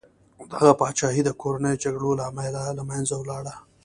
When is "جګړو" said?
1.83-2.09